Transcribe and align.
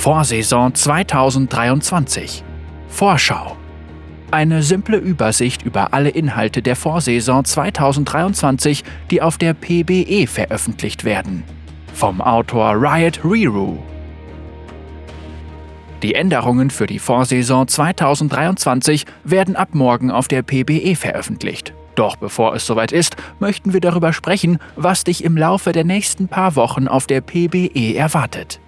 Vorsaison 0.00 0.74
2023. 0.74 2.42
Vorschau. 2.88 3.58
Eine 4.30 4.62
simple 4.62 4.96
Übersicht 4.96 5.60
über 5.60 5.92
alle 5.92 6.08
Inhalte 6.08 6.62
der 6.62 6.74
Vorsaison 6.74 7.44
2023, 7.44 8.82
die 9.10 9.20
auf 9.20 9.36
der 9.36 9.52
PBE 9.52 10.26
veröffentlicht 10.26 11.04
werden. 11.04 11.44
Vom 11.92 12.22
Autor 12.22 12.76
Riot 12.80 13.22
Riru. 13.22 13.76
Die 16.02 16.14
Änderungen 16.14 16.70
für 16.70 16.86
die 16.86 16.98
Vorsaison 16.98 17.68
2023 17.68 19.04
werden 19.24 19.54
ab 19.54 19.74
morgen 19.74 20.10
auf 20.10 20.28
der 20.28 20.40
PBE 20.40 20.96
veröffentlicht. 20.96 21.74
Doch 21.94 22.16
bevor 22.16 22.54
es 22.54 22.64
soweit 22.64 22.92
ist, 22.92 23.16
möchten 23.38 23.74
wir 23.74 23.82
darüber 23.82 24.14
sprechen, 24.14 24.60
was 24.76 25.04
dich 25.04 25.24
im 25.24 25.36
Laufe 25.36 25.72
der 25.72 25.84
nächsten 25.84 26.26
paar 26.26 26.56
Wochen 26.56 26.88
auf 26.88 27.06
der 27.06 27.20
PBE 27.20 27.96
erwartet. 27.96 28.60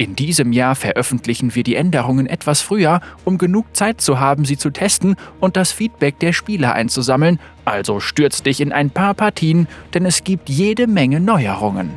In 0.00 0.16
diesem 0.16 0.54
Jahr 0.54 0.76
veröffentlichen 0.76 1.54
wir 1.54 1.62
die 1.62 1.74
Änderungen 1.74 2.26
etwas 2.26 2.62
früher, 2.62 3.02
um 3.26 3.36
genug 3.36 3.76
Zeit 3.76 4.00
zu 4.00 4.18
haben, 4.18 4.46
sie 4.46 4.56
zu 4.56 4.70
testen 4.70 5.14
und 5.40 5.58
das 5.58 5.72
Feedback 5.72 6.18
der 6.20 6.32
Spieler 6.32 6.72
einzusammeln, 6.72 7.38
also 7.66 8.00
stürz 8.00 8.42
dich 8.42 8.62
in 8.62 8.72
ein 8.72 8.88
paar 8.88 9.12
Partien, 9.12 9.68
denn 9.92 10.06
es 10.06 10.24
gibt 10.24 10.48
jede 10.48 10.86
Menge 10.86 11.20
Neuerungen. 11.20 11.90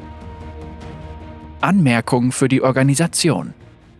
Anmerkung 1.61 2.34
für 2.34 2.49
die 2.49 2.61
Organisation. 2.61 3.53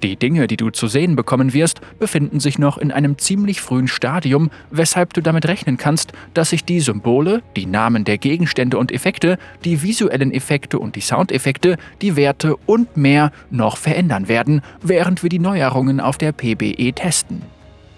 Die 0.03 0.17
Dinge, 0.17 0.48
die 0.48 0.57
du 0.57 0.70
zu 0.70 0.88
sehen 0.88 1.16
bekommen 1.16 1.53
wirst, 1.53 1.80
befinden 1.98 2.41
sich 2.41 2.59
noch 2.59 2.77
in 2.77 2.91
einem 2.91 3.17
ziemlich 3.17 3.61
frühen 3.61 3.88
Stadium, 3.88 4.52
weshalb 4.70 5.13
du 5.13 5.21
damit 5.21 5.48
rechnen 5.48 5.77
kannst, 5.77 6.11
dass 6.34 6.49
sich 6.49 6.66
die 6.66 6.81
Symbole, 6.81 7.41
die 7.55 7.66
Namen 7.66 8.03
der 8.03 8.17
Gegenstände 8.17 8.77
und 8.77 8.91
Effekte, 8.91 9.38
die 9.63 9.81
visuellen 9.81 10.34
Effekte 10.34 10.77
und 10.77 10.97
die 10.97 11.02
Soundeffekte, 11.02 11.77
die 12.02 12.17
Werte 12.17 12.58
und 12.66 12.97
mehr 12.97 13.31
noch 13.49 13.77
verändern 13.77 14.27
werden, 14.27 14.61
während 14.81 15.23
wir 15.23 15.30
die 15.30 15.39
Neuerungen 15.39 16.02
auf 16.02 16.17
der 16.17 16.33
PBE 16.33 16.91
testen. 16.91 17.41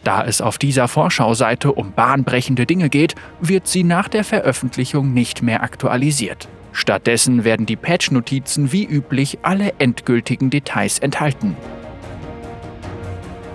Da 0.04 0.24
es 0.24 0.42
auf 0.42 0.60
dieser 0.60 0.88
Vorschauseite 0.88 1.72
um 1.72 1.92
bahnbrechende 1.92 2.68
Dinge 2.68 2.90
geht, 2.90 3.16
wird 3.42 3.68
sie 3.68 3.84
nach 3.84 4.10
der 4.10 4.24
Veröffentlichung 4.24 5.12
nicht 5.12 5.42
mehr 5.42 5.64
aktualisiert. 5.64 6.48
Stattdessen 6.72 7.44
werden 7.46 7.66
die 7.66 7.78
Patch-Notizen 7.78 8.72
wie 8.72 8.86
üblich 8.86 9.40
alle 9.42 9.74
endgültigen 9.80 10.52
Details 10.52 11.00
enthalten. 11.00 11.56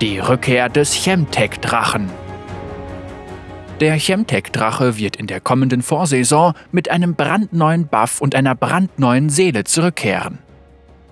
Die 0.00 0.18
Rückkehr 0.18 0.70
des 0.70 0.94
Chemtech-Drachen. 0.94 2.08
Der 3.80 3.98
Chemtech-Drache 3.98 4.96
wird 4.96 5.16
in 5.16 5.26
der 5.26 5.40
kommenden 5.40 5.82
Vorsaison 5.82 6.54
mit 6.72 6.90
einem 6.90 7.16
brandneuen 7.16 7.86
Buff 7.86 8.22
und 8.22 8.34
einer 8.34 8.54
brandneuen 8.54 9.28
Seele 9.28 9.64
zurückkehren. 9.64 10.38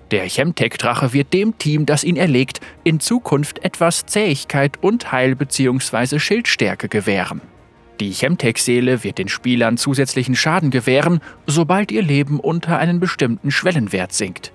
Der 0.09 0.27
Chemtech-Drache 0.27 1.13
wird 1.13 1.33
dem 1.33 1.55
Team, 1.59 1.85
das 1.85 2.03
ihn 2.03 2.15
erlegt, 2.15 2.61
in 2.83 2.99
Zukunft 2.99 3.63
etwas 3.63 4.07
Zähigkeit 4.07 4.81
und 4.81 5.11
Heil- 5.11 5.35
bzw. 5.35 6.17
Schildstärke 6.17 6.89
gewähren. 6.89 7.41
Die 7.99 8.11
Chemtech-Seele 8.11 9.03
wird 9.03 9.19
den 9.19 9.27
Spielern 9.27 9.77
zusätzlichen 9.77 10.35
Schaden 10.35 10.71
gewähren, 10.71 11.19
sobald 11.45 11.91
ihr 11.91 12.01
Leben 12.01 12.39
unter 12.39 12.79
einen 12.79 12.99
bestimmten 12.99 13.51
Schwellenwert 13.51 14.13
sinkt. 14.13 14.51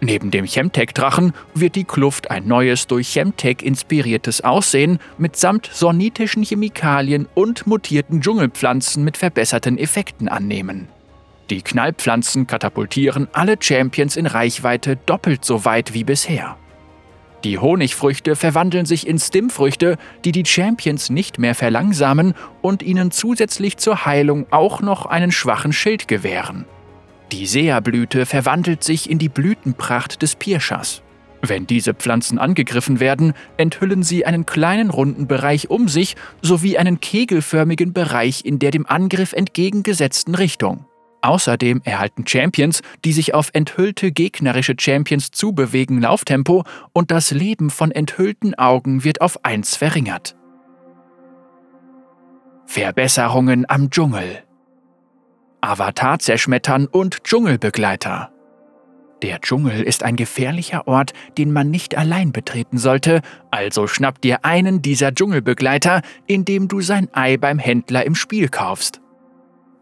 Neben 0.00 0.30
dem 0.30 0.46
Chemtech-Drachen 0.46 1.34
wird 1.54 1.74
die 1.74 1.84
Kluft 1.84 2.30
ein 2.30 2.48
neues 2.48 2.86
durch 2.86 3.08
Chemtech 3.08 3.62
inspiriertes 3.62 4.42
Aussehen 4.42 4.98
mitsamt 5.18 5.68
sornitischen 5.70 6.42
Chemikalien 6.42 7.28
und 7.34 7.66
mutierten 7.66 8.22
Dschungelpflanzen 8.22 9.04
mit 9.04 9.18
verbesserten 9.18 9.76
Effekten 9.76 10.28
annehmen. 10.28 10.88
Die 11.50 11.60
Knallpflanzen 11.60 12.46
katapultieren 12.46 13.28
alle 13.32 13.56
Champions 13.60 14.16
in 14.16 14.26
Reichweite 14.26 14.96
doppelt 14.96 15.44
so 15.44 15.66
weit 15.66 15.92
wie 15.92 16.04
bisher. 16.04 16.56
Die 17.44 17.58
Honigfrüchte 17.58 18.36
verwandeln 18.36 18.86
sich 18.86 19.06
in 19.06 19.18
Stimfrüchte, 19.18 19.98
die 20.24 20.32
die 20.32 20.46
Champions 20.46 21.10
nicht 21.10 21.38
mehr 21.38 21.54
verlangsamen 21.54 22.34
und 22.62 22.82
ihnen 22.82 23.10
zusätzlich 23.10 23.78
zur 23.78 24.06
Heilung 24.06 24.46
auch 24.50 24.80
noch 24.80 25.06
einen 25.06 25.32
schwachen 25.32 25.72
Schild 25.72 26.06
gewähren. 26.06 26.66
Die 27.32 27.46
Seerblüte 27.46 28.26
verwandelt 28.26 28.82
sich 28.82 29.08
in 29.08 29.18
die 29.18 29.28
Blütenpracht 29.28 30.20
des 30.22 30.34
Pirschers. 30.34 31.02
Wenn 31.42 31.66
diese 31.66 31.94
Pflanzen 31.94 32.38
angegriffen 32.38 33.00
werden, 33.00 33.34
enthüllen 33.56 34.02
sie 34.02 34.26
einen 34.26 34.46
kleinen 34.46 34.90
runden 34.90 35.26
Bereich 35.26 35.70
um 35.70 35.88
sich 35.88 36.16
sowie 36.42 36.76
einen 36.76 37.00
kegelförmigen 37.00 37.92
Bereich 37.92 38.44
in 38.44 38.58
der 38.58 38.72
dem 38.72 38.84
Angriff 38.86 39.32
entgegengesetzten 39.32 40.34
Richtung. 40.34 40.84
Außerdem 41.22 41.82
erhalten 41.84 42.26
Champions, 42.26 42.82
die 43.04 43.12
sich 43.12 43.32
auf 43.32 43.50
enthüllte 43.52 44.10
gegnerische 44.10 44.74
Champions 44.78 45.30
zubewegen, 45.30 46.00
Lauftempo 46.00 46.64
und 46.92 47.10
das 47.10 47.30
Leben 47.30 47.70
von 47.70 47.90
enthüllten 47.90 48.54
Augen 48.56 49.04
wird 49.04 49.20
auf 49.20 49.44
1 49.44 49.76
verringert. 49.76 50.34
Verbesserungen 52.66 53.66
am 53.68 53.90
Dschungel 53.90 54.44
Avatar 55.60 56.18
zerschmettern 56.18 56.86
und 56.86 57.24
Dschungelbegleiter. 57.24 58.30
Der 59.22 59.40
Dschungel 59.40 59.82
ist 59.82 60.02
ein 60.02 60.16
gefährlicher 60.16 60.88
Ort, 60.88 61.12
den 61.36 61.52
man 61.52 61.70
nicht 61.70 61.96
allein 61.96 62.32
betreten 62.32 62.78
sollte, 62.78 63.20
also 63.50 63.86
schnapp 63.86 64.20
dir 64.22 64.44
einen 64.44 64.80
dieser 64.80 65.14
Dschungelbegleiter, 65.14 66.00
indem 66.26 66.68
du 66.68 66.80
sein 66.80 67.08
Ei 67.12 67.36
beim 67.36 67.58
Händler 67.58 68.06
im 68.06 68.14
Spiel 68.14 68.48
kaufst. 68.48 69.00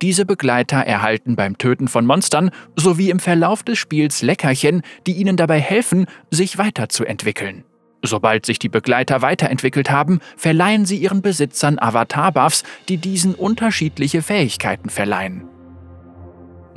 Diese 0.03 0.25
Begleiter 0.25 0.79
erhalten 0.79 1.37
beim 1.37 1.59
Töten 1.59 1.89
von 1.89 2.07
Monstern 2.07 2.51
sowie 2.77 3.11
im 3.11 3.21
Verlauf 3.21 3.63
des 3.63 3.79
Spiels 3.79 4.23
Leckerchen, 4.23 4.83
die 5.07 5.13
ihnen 5.13 5.37
dabei 5.37 5.61
helfen, 5.61 6.07
sich 6.31 6.59
weiterzuentwickeln. 6.59 7.65
Sobald 8.03 8.47
sich 8.47 8.61
die 8.61 8.69
Begleiter 8.69 9.23
weiterentwickelt 9.23 9.91
haben, 9.91 10.21
verleihen 10.37 10.87
sie 10.87 10.99
ihren 10.99 11.21
Besitzern 11.21 11.79
Avatar-Buffs, 11.81 12.63
die 12.89 12.97
diesen 12.97 13.35
unterschiedliche 13.35 14.23
Fähigkeiten 14.23 14.89
verleihen. 14.89 15.49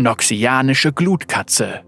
Noxianische 0.01 0.93
Glutkatze. 0.93 1.81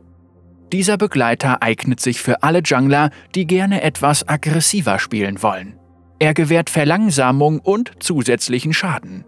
Dieser 0.72 0.98
Begleiter 0.98 1.62
eignet 1.62 2.00
sich 2.00 2.22
für 2.22 2.42
alle 2.42 2.62
Jungler, 2.64 3.12
die 3.36 3.46
gerne 3.46 3.82
etwas 3.82 4.28
aggressiver 4.28 4.98
spielen 5.00 5.44
wollen. 5.44 5.80
Er 6.20 6.34
gewährt 6.34 6.70
Verlangsamung 6.70 7.60
und 7.60 7.92
zusätzlichen 8.00 8.74
Schaden. 8.74 9.26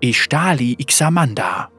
Ishtali 0.00 0.76
Ixamanda. 0.78 1.70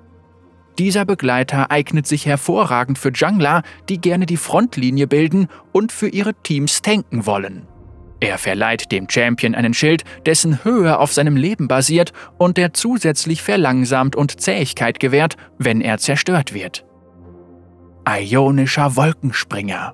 Dieser 0.80 1.06
Begleiter 1.06 1.70
eignet 1.72 2.08
sich 2.08 2.26
hervorragend 2.26 2.98
für 2.98 3.12
Jungler, 3.12 3.62
die 3.90 4.02
gerne 4.02 4.26
die 4.26 4.38
Frontlinie 4.38 5.08
bilden 5.08 5.48
und 5.72 5.92
für 5.92 6.08
ihre 6.08 6.34
Teams 6.34 6.82
tanken 6.82 7.26
wollen. 7.26 7.68
Er 8.24 8.38
verleiht 8.38 8.94
dem 8.94 9.10
Champion 9.10 9.54
einen 9.54 9.74
Schild, 9.74 10.06
dessen 10.26 10.64
Höhe 10.64 10.98
auf 10.98 11.12
seinem 11.12 11.36
Leben 11.36 11.68
basiert 11.68 12.14
und 12.38 12.56
der 12.56 12.74
zusätzlich 12.74 13.42
verlangsamt 13.42 14.16
und 14.16 14.40
Zähigkeit 14.40 15.02
gewährt, 15.02 15.36
wenn 15.58 15.82
er 15.82 15.98
zerstört 15.98 16.54
wird. 16.54 16.86
Ionischer 18.08 18.96
Wolkenspringer. 18.96 19.94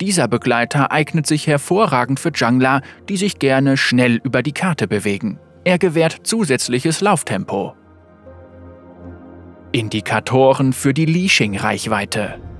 Dieser 0.00 0.26
Begleiter 0.26 0.90
eignet 0.90 1.28
sich 1.28 1.46
hervorragend 1.46 2.18
für 2.18 2.32
Jungler, 2.34 2.82
die 3.08 3.16
sich 3.16 3.38
gerne 3.38 3.76
schnell 3.76 4.20
über 4.24 4.42
die 4.42 4.50
Karte 4.50 4.88
bewegen. 4.88 5.38
Er 5.62 5.78
gewährt 5.78 6.22
zusätzliches 6.24 7.02
Lauftempo. 7.02 7.76
Indikatoren 9.70 10.72
für 10.72 10.92
die 10.92 11.06
Leashing-Reichweite. 11.06 12.51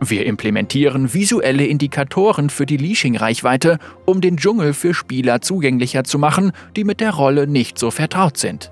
Wir 0.00 0.26
implementieren 0.26 1.12
visuelle 1.12 1.66
Indikatoren 1.66 2.50
für 2.50 2.66
die 2.66 2.76
Leashing-Reichweite, 2.76 3.78
um 4.04 4.20
den 4.20 4.36
Dschungel 4.36 4.72
für 4.72 4.94
Spieler 4.94 5.40
zugänglicher 5.40 6.04
zu 6.04 6.18
machen, 6.18 6.52
die 6.76 6.84
mit 6.84 7.00
der 7.00 7.10
Rolle 7.10 7.46
nicht 7.46 7.78
so 7.78 7.90
vertraut 7.90 8.36
sind. 8.36 8.70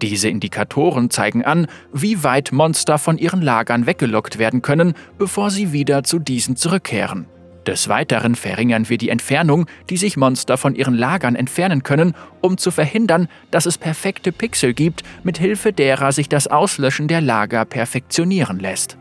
Diese 0.00 0.28
Indikatoren 0.28 1.10
zeigen 1.10 1.44
an, 1.44 1.66
wie 1.92 2.22
weit 2.22 2.52
Monster 2.52 2.98
von 2.98 3.18
ihren 3.18 3.42
Lagern 3.42 3.86
weggelockt 3.86 4.38
werden 4.38 4.62
können, 4.62 4.94
bevor 5.18 5.50
sie 5.50 5.72
wieder 5.72 6.04
zu 6.04 6.18
diesen 6.18 6.56
zurückkehren. 6.56 7.26
Des 7.66 7.88
Weiteren 7.88 8.34
verringern 8.34 8.88
wir 8.88 8.96
die 8.96 9.10
Entfernung, 9.10 9.66
die 9.90 9.98
sich 9.98 10.16
Monster 10.16 10.56
von 10.56 10.74
ihren 10.74 10.94
Lagern 10.94 11.34
entfernen 11.34 11.82
können, 11.82 12.14
um 12.40 12.56
zu 12.56 12.70
verhindern, 12.70 13.28
dass 13.50 13.66
es 13.66 13.76
perfekte 13.76 14.32
Pixel 14.32 14.72
gibt, 14.72 15.02
mit 15.22 15.36
Hilfe 15.36 15.74
derer 15.74 16.12
sich 16.12 16.30
das 16.30 16.46
Auslöschen 16.46 17.08
der 17.08 17.20
Lager 17.20 17.66
perfektionieren 17.66 18.58
lässt. 18.58 18.96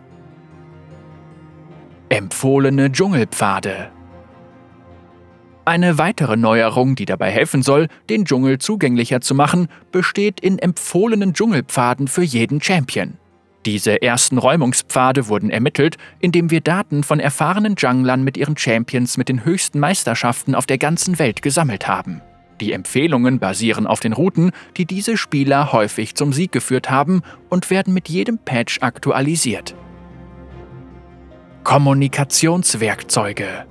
Empfohlene 2.09 2.89
Dschungelpfade. 2.89 3.91
Eine 5.65 5.97
weitere 5.97 6.37
Neuerung, 6.37 6.95
die 6.95 7.03
dabei 7.03 7.29
helfen 7.31 7.63
soll, 7.63 7.89
den 8.09 8.23
Dschungel 8.23 8.59
zugänglicher 8.59 9.19
zu 9.19 9.35
machen, 9.35 9.67
besteht 9.91 10.39
in 10.39 10.57
empfohlenen 10.57 11.33
Dschungelpfaden 11.33 12.07
für 12.07 12.23
jeden 12.23 12.61
Champion. 12.61 13.17
Diese 13.65 14.01
ersten 14.01 14.37
Räumungspfade 14.37 15.27
wurden 15.27 15.49
ermittelt, 15.49 15.97
indem 16.21 16.49
wir 16.49 16.61
Daten 16.61 17.03
von 17.03 17.19
erfahrenen 17.19 17.75
Junglern 17.77 18.23
mit 18.23 18.37
ihren 18.37 18.55
Champions 18.55 19.17
mit 19.17 19.27
den 19.27 19.43
höchsten 19.43 19.81
Meisterschaften 19.81 20.55
auf 20.55 20.65
der 20.65 20.77
ganzen 20.77 21.19
Welt 21.19 21.41
gesammelt 21.41 21.89
haben. 21.89 22.21
Die 22.61 22.71
Empfehlungen 22.71 23.39
basieren 23.39 23.85
auf 23.85 23.99
den 23.99 24.13
Routen, 24.13 24.51
die 24.77 24.85
diese 24.85 25.17
Spieler 25.17 25.73
häufig 25.73 26.15
zum 26.15 26.31
Sieg 26.31 26.53
geführt 26.53 26.89
haben 26.89 27.21
und 27.49 27.69
werden 27.69 27.93
mit 27.93 28.07
jedem 28.07 28.37
Patch 28.37 28.77
aktualisiert. 28.79 29.75
Kommunikationswerkzeuge. 31.67 33.65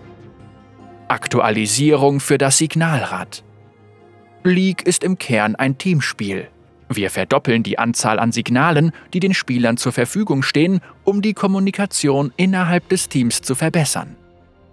Aktualisierung 1.08 2.20
für 2.20 2.36
das 2.36 2.58
Signalrad. 2.58 3.42
League 4.44 4.82
ist 4.82 5.02
im 5.02 5.16
Kern 5.16 5.56
ein 5.56 5.78
Teamspiel. 5.78 6.48
Wir 6.90 7.08
verdoppeln 7.08 7.62
die 7.62 7.78
Anzahl 7.78 8.18
an 8.18 8.32
Signalen, 8.32 8.92
die 9.14 9.20
den 9.20 9.32
Spielern 9.32 9.78
zur 9.78 9.92
Verfügung 9.92 10.42
stehen, 10.42 10.82
um 11.04 11.22
die 11.22 11.32
Kommunikation 11.32 12.34
innerhalb 12.36 12.86
des 12.90 13.08
Teams 13.08 13.40
zu 13.40 13.54
verbessern. 13.54 14.14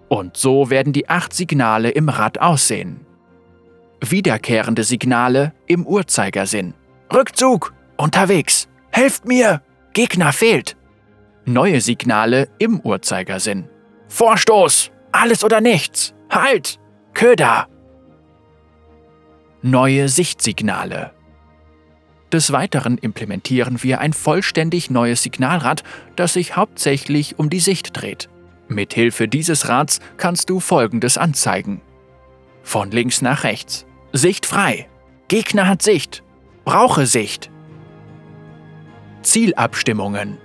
Und 0.08 0.36
so 0.36 0.68
werden 0.68 0.92
die 0.92 1.08
acht 1.08 1.32
Signale 1.32 1.88
im 1.88 2.10
Rad 2.10 2.42
aussehen. 2.42 3.06
Wiederkehrende 4.02 4.84
Signale 4.84 5.54
im 5.66 5.86
Uhrzeigersinn. 5.86 6.74
Rückzug! 7.10 7.72
Unterwegs! 7.96 8.68
Helft 8.90 9.24
mir! 9.24 9.62
Gegner 9.94 10.34
fehlt! 10.34 10.76
Neue 11.46 11.80
Signale 11.80 12.48
im 12.58 12.80
Uhrzeigersinn. 12.80 13.68
Vorstoß! 14.08 14.90
Alles 15.12 15.44
oder 15.44 15.60
nichts! 15.60 16.14
Halt! 16.30 16.78
Köder! 17.12 17.68
Neue 19.62 20.08
Sichtsignale 20.08 21.12
des 22.34 22.50
Weiteren 22.50 22.98
implementieren 22.98 23.82
wir 23.84 24.00
ein 24.00 24.12
vollständig 24.12 24.90
neues 24.90 25.22
Signalrad, 25.22 25.84
das 26.16 26.32
sich 26.32 26.56
hauptsächlich 26.56 27.38
um 27.38 27.48
die 27.48 27.60
Sicht 27.60 27.90
dreht. 27.96 28.28
Mithilfe 28.66 29.28
dieses 29.28 29.68
Rads 29.68 30.00
kannst 30.16 30.50
du 30.50 30.58
folgendes 30.58 31.16
anzeigen. 31.16 31.80
Von 32.64 32.90
links 32.90 33.22
nach 33.22 33.44
rechts. 33.44 33.86
Sicht 34.12 34.46
frei. 34.46 34.88
Gegner 35.28 35.68
hat 35.68 35.82
Sicht. 35.82 36.24
Brauche 36.64 37.06
Sicht. 37.06 37.52
Zielabstimmungen. 39.22 40.38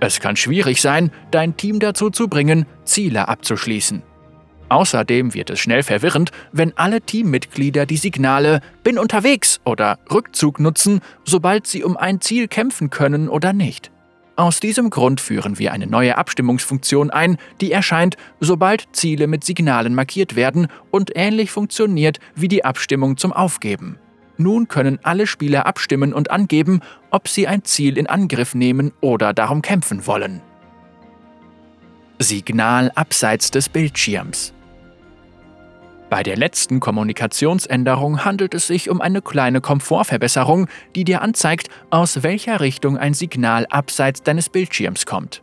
Es 0.00 0.20
kann 0.20 0.36
schwierig 0.36 0.80
sein, 0.80 1.10
dein 1.30 1.56
Team 1.56 1.80
dazu 1.80 2.10
zu 2.10 2.28
bringen, 2.28 2.66
Ziele 2.84 3.28
abzuschließen. 3.28 4.02
Außerdem 4.68 5.34
wird 5.34 5.50
es 5.50 5.60
schnell 5.60 5.82
verwirrend, 5.82 6.30
wenn 6.52 6.76
alle 6.76 7.00
Teammitglieder 7.00 7.86
die 7.86 7.96
Signale 7.96 8.60
Bin 8.84 8.98
unterwegs 8.98 9.60
oder 9.64 9.98
Rückzug 10.12 10.60
nutzen, 10.60 11.00
sobald 11.24 11.66
sie 11.66 11.82
um 11.82 11.96
ein 11.96 12.20
Ziel 12.20 12.48
kämpfen 12.48 12.90
können 12.90 13.28
oder 13.28 13.52
nicht. 13.52 13.90
Aus 14.36 14.60
diesem 14.60 14.90
Grund 14.90 15.20
führen 15.20 15.58
wir 15.58 15.72
eine 15.72 15.88
neue 15.88 16.16
Abstimmungsfunktion 16.16 17.10
ein, 17.10 17.38
die 17.60 17.72
erscheint, 17.72 18.16
sobald 18.38 18.84
Ziele 18.92 19.26
mit 19.26 19.42
Signalen 19.42 19.96
markiert 19.96 20.36
werden 20.36 20.68
und 20.92 21.10
ähnlich 21.16 21.50
funktioniert 21.50 22.20
wie 22.36 22.46
die 22.46 22.64
Abstimmung 22.64 23.16
zum 23.16 23.32
Aufgeben. 23.32 23.98
Nun 24.38 24.68
können 24.68 24.98
alle 25.02 25.26
Spieler 25.26 25.66
abstimmen 25.66 26.14
und 26.14 26.30
angeben, 26.30 26.80
ob 27.10 27.28
sie 27.28 27.46
ein 27.46 27.64
Ziel 27.64 27.98
in 27.98 28.06
Angriff 28.06 28.54
nehmen 28.54 28.92
oder 29.00 29.34
darum 29.34 29.60
kämpfen 29.60 30.06
wollen. 30.06 30.40
Signal 32.18 32.90
abseits 32.94 33.50
des 33.50 33.68
Bildschirms 33.68 34.54
bei 36.10 36.22
der 36.22 36.36
letzten 36.36 36.80
Kommunikationsänderung 36.80 38.24
handelt 38.24 38.54
es 38.54 38.66
sich 38.66 38.88
um 38.88 39.02
eine 39.02 39.20
kleine 39.20 39.60
Komfortverbesserung, 39.60 40.66
die 40.94 41.04
dir 41.04 41.20
anzeigt, 41.20 41.68
aus 41.90 42.22
welcher 42.22 42.60
Richtung 42.60 42.96
ein 42.96 43.12
Signal 43.12 43.66
abseits 43.66 44.22
deines 44.22 44.48
Bildschirms 44.48 45.04
kommt. 45.04 45.42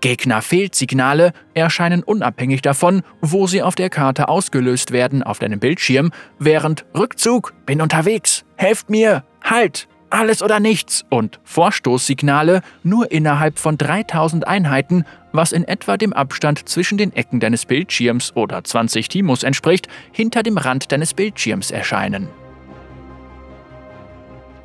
Gegner-Fehlsignale 0.00 1.32
erscheinen 1.54 2.02
unabhängig 2.02 2.62
davon, 2.62 3.02
wo 3.20 3.46
sie 3.46 3.62
auf 3.62 3.74
der 3.74 3.90
Karte 3.90 4.28
ausgelöst 4.28 4.92
werden 4.92 5.22
auf 5.22 5.38
deinem 5.38 5.58
Bildschirm, 5.58 6.10
während 6.38 6.84
Rückzug, 6.96 7.54
bin 7.64 7.80
unterwegs, 7.80 8.44
helft 8.56 8.90
mir, 8.90 9.24
halt, 9.42 9.88
alles 10.10 10.42
oder 10.42 10.60
nichts. 10.60 11.04
Und 11.10 11.40
Vorstoßsignale 11.44 12.62
nur 12.82 13.10
innerhalb 13.10 13.58
von 13.58 13.78
3000 13.78 14.46
Einheiten, 14.46 15.04
was 15.32 15.52
in 15.52 15.64
etwa 15.64 15.96
dem 15.96 16.12
Abstand 16.12 16.68
zwischen 16.68 16.98
den 16.98 17.12
Ecken 17.12 17.40
deines 17.40 17.66
Bildschirms 17.66 18.34
oder 18.36 18.62
20 18.62 19.08
Timos 19.08 19.42
entspricht, 19.42 19.88
hinter 20.12 20.42
dem 20.42 20.58
Rand 20.58 20.92
deines 20.92 21.14
Bildschirms 21.14 21.70
erscheinen. 21.70 22.28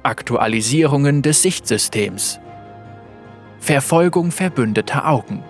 Aktualisierungen 0.04 1.22
des 1.22 1.44
Sichtsystems 1.44 2.41
Verfolgung 3.62 4.32
verbündeter 4.32 5.08
Augen 5.08 5.44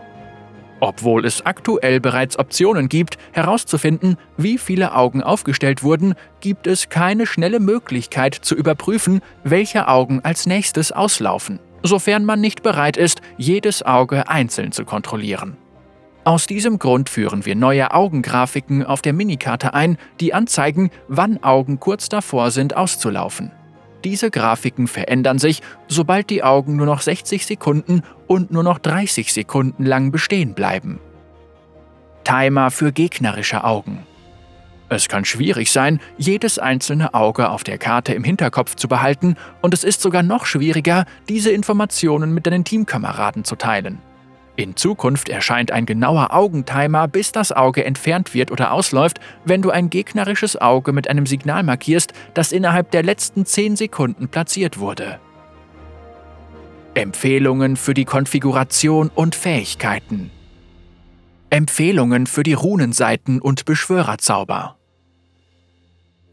obwohl 0.81 1.25
es 1.25 1.45
aktuell 1.45 1.99
bereits 2.01 2.37
Optionen 2.37 2.89
gibt, 2.89 3.17
herauszufinden, 3.31 4.17
wie 4.35 4.57
viele 4.57 4.95
Augen 4.95 5.21
aufgestellt 5.21 5.83
wurden, 5.83 6.15
gibt 6.41 6.67
es 6.67 6.89
keine 6.89 7.25
schnelle 7.27 7.59
Möglichkeit 7.59 8.33
zu 8.33 8.55
überprüfen, 8.55 9.21
welche 9.43 9.87
Augen 9.87 10.21
als 10.23 10.47
nächstes 10.47 10.91
auslaufen, 10.91 11.59
sofern 11.83 12.25
man 12.25 12.41
nicht 12.41 12.63
bereit 12.63 12.97
ist, 12.97 13.21
jedes 13.37 13.83
Auge 13.83 14.27
einzeln 14.27 14.71
zu 14.71 14.83
kontrollieren. 14.83 15.55
Aus 16.23 16.47
diesem 16.47 16.79
Grund 16.79 17.09
führen 17.09 17.45
wir 17.45 17.55
neue 17.55 17.91
Augengrafiken 17.91 18.83
auf 18.83 19.01
der 19.01 19.13
Minikarte 19.13 19.73
ein, 19.73 19.97
die 20.19 20.33
anzeigen, 20.33 20.89
wann 21.07 21.41
Augen 21.43 21.79
kurz 21.79 22.09
davor 22.09 22.51
sind 22.51 22.75
auszulaufen. 22.75 23.51
Diese 24.03 24.31
Grafiken 24.31 24.87
verändern 24.87 25.39
sich, 25.39 25.61
sobald 25.87 26.29
die 26.29 26.43
Augen 26.43 26.75
nur 26.75 26.85
noch 26.85 27.01
60 27.01 27.45
Sekunden 27.45 28.01
und 28.27 28.51
nur 28.51 28.63
noch 28.63 28.79
30 28.79 29.31
Sekunden 29.31 29.85
lang 29.85 30.11
bestehen 30.11 30.53
bleiben. 30.53 30.99
Timer 32.23 32.71
für 32.71 32.91
gegnerische 32.91 33.63
Augen. 33.63 34.05
Es 34.89 35.07
kann 35.07 35.23
schwierig 35.23 35.71
sein, 35.71 36.01
jedes 36.17 36.59
einzelne 36.59 37.13
Auge 37.13 37.49
auf 37.49 37.63
der 37.63 37.77
Karte 37.77 38.13
im 38.13 38.25
Hinterkopf 38.25 38.75
zu 38.75 38.89
behalten, 38.89 39.35
und 39.61 39.73
es 39.73 39.85
ist 39.85 40.01
sogar 40.01 40.21
noch 40.21 40.45
schwieriger, 40.45 41.05
diese 41.29 41.51
Informationen 41.51 42.33
mit 42.33 42.45
deinen 42.45 42.65
Teamkameraden 42.65 43.45
zu 43.45 43.55
teilen. 43.55 43.99
In 44.61 44.75
Zukunft 44.75 45.27
erscheint 45.27 45.71
ein 45.71 45.87
genauer 45.87 46.35
Augentimer, 46.35 47.07
bis 47.07 47.31
das 47.31 47.51
Auge 47.51 47.83
entfernt 47.83 48.35
wird 48.35 48.51
oder 48.51 48.71
ausläuft, 48.71 49.19
wenn 49.43 49.63
du 49.63 49.71
ein 49.71 49.89
gegnerisches 49.89 50.55
Auge 50.55 50.93
mit 50.93 51.09
einem 51.09 51.25
Signal 51.25 51.63
markierst, 51.63 52.13
das 52.35 52.51
innerhalb 52.51 52.91
der 52.91 53.01
letzten 53.01 53.47
10 53.47 53.75
Sekunden 53.75 54.27
platziert 54.27 54.77
wurde. 54.77 55.19
Empfehlungen 56.93 57.75
für 57.75 57.95
die 57.95 58.05
Konfiguration 58.05 59.09
und 59.09 59.33
Fähigkeiten. 59.33 60.29
Empfehlungen 61.49 62.27
für 62.27 62.43
die 62.43 62.53
Runenseiten 62.53 63.41
und 63.41 63.65
Beschwörerzauber. 63.65 64.77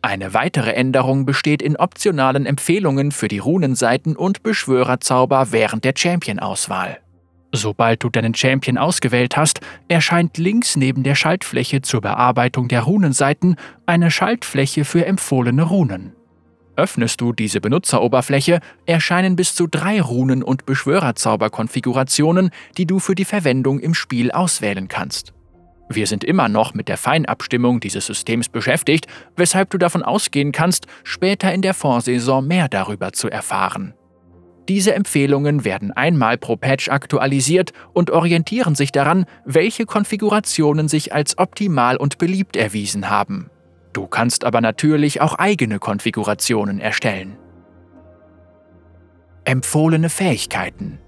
Eine 0.03 0.35
weitere 0.35 0.73
Änderung 0.73 1.25
besteht 1.25 1.63
in 1.63 1.77
optionalen 1.77 2.45
Empfehlungen 2.45 3.11
für 3.11 3.29
die 3.29 3.39
Runenseiten 3.39 4.17
und 4.17 4.43
Beschwörerzauber 4.43 5.51
während 5.51 5.85
der 5.85 5.95
Champion-Auswahl. 5.97 6.99
Sobald 7.53 8.05
du 8.05 8.11
deinen 8.11 8.35
Champion 8.35 8.77
ausgewählt 8.77 9.37
hast, 9.37 9.61
erscheint 9.89 10.37
links 10.37 10.77
neben 10.77 11.03
der 11.03 11.15
Schaltfläche 11.15 11.81
zur 11.81 12.03
Bearbeitung 12.03 12.69
der 12.69 12.83
Runenseiten 12.83 13.57
eine 13.87 14.11
Schaltfläche 14.11 14.85
für 14.85 15.07
empfohlene 15.07 15.63
Runen. 15.63 16.13
Öffnest 16.77 17.21
du 17.21 17.33
diese 17.33 17.61
Benutzeroberfläche, 17.61 18.61
erscheinen 18.87 19.35
bis 19.35 19.55
zu 19.55 19.67
drei 19.67 20.01
Runen- 20.01 20.45
und 20.45 20.65
Beschwörerzauberkonfigurationen, 20.65 22.51
die 22.77 22.87
du 22.87 23.01
für 23.01 23.17
die 23.17 23.25
Verwendung 23.25 23.81
im 23.81 23.95
Spiel 23.95 24.31
auswählen 24.31 24.87
kannst. 24.87 25.33
Wir 25.89 26.07
sind 26.07 26.23
immer 26.23 26.49
noch 26.49 26.75
mit 26.75 26.89
der 26.89 26.99
Feinabstimmung 26.99 27.81
dieses 27.81 28.07
Systems 28.07 28.49
beschäftigt, 28.49 29.07
weshalb 29.37 29.71
du 29.71 29.79
davon 29.79 30.03
ausgehen 30.03 30.53
kannst, 30.53 30.87
später 31.03 31.53
in 31.53 31.63
der 31.63 31.75
Vorsaison 31.75 32.47
mehr 32.47 32.69
darüber 32.69 33.13
zu 33.13 33.29
erfahren. 33.29 33.95
Diese 34.69 34.95
Empfehlungen 34.95 35.65
werden 35.65 35.93
einmal 35.93 36.37
pro 36.37 36.57
Patch 36.57 36.91
aktualisiert 36.91 37.73
und 37.95 38.11
orientieren 38.11 38.75
sich 38.75 38.93
daran, 38.93 39.25
welche 39.45 39.87
Konfigurationen 39.87 40.89
sich 40.89 41.15
als 41.15 41.39
optimal 41.39 41.97
und 41.97 42.19
beliebt 42.19 42.55
erwiesen 42.55 43.09
haben. 43.09 43.51
Du 43.95 44.07
kannst 44.07 44.45
aber 44.45 44.61
natürlich 44.61 45.23
auch 45.23 45.35
eigene 45.35 45.79
Konfigurationen 45.79 46.81
erstellen. 46.81 47.39
Empfohlene 49.45 50.11
Fähigkeiten 50.11 50.99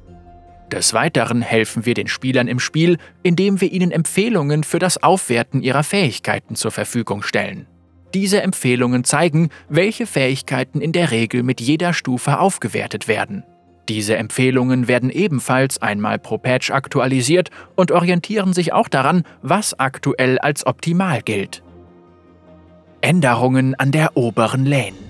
des 0.71 0.95
Weiteren 0.95 1.43
helfen 1.43 1.85
wir 1.85 1.95
den 1.95 2.07
Spielern 2.07 2.47
im 2.47 2.61
Spiel, 2.61 2.97
indem 3.25 3.61
wir 3.61 3.73
ihnen 3.73 3.91
Empfehlungen 3.91 4.63
für 4.63 4.79
das 4.79 5.03
Aufwerten 5.03 5.63
ihrer 5.63 5.83
Fähigkeiten 5.83 6.55
zur 6.55 6.71
Verfügung 6.71 7.23
stellen. 7.23 7.67
Diese 8.15 8.43
Empfehlungen 8.43 9.05
zeigen, 9.05 9.51
welche 9.69 10.07
Fähigkeiten 10.07 10.81
in 10.81 10.93
der 10.93 11.11
Regel 11.11 11.43
mit 11.43 11.61
jeder 11.61 11.93
Stufe 11.93 12.39
aufgewertet 12.41 13.07
werden. 13.09 13.45
Diese 13.89 14.17
Empfehlungen 14.17 14.89
werden 14.89 15.11
ebenfalls 15.11 15.83
einmal 15.83 16.19
pro 16.19 16.39
Patch 16.39 16.71
aktualisiert 16.71 17.51
und 17.75 17.91
orientieren 17.91 18.53
sich 18.53 18.73
auch 18.73 18.89
daran, 18.89 19.25
was 19.43 19.79
aktuell 19.79 20.39
als 20.39 20.67
optimal 20.67 21.23
gilt. 21.23 21.63
Änderungen 23.01 23.75
an 23.75 23.91
der 23.93 24.17
oberen 24.17 24.67
Lane. 24.67 25.10